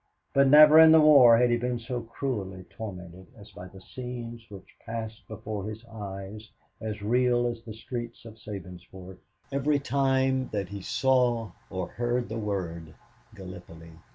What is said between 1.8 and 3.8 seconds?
cruelly tormented as by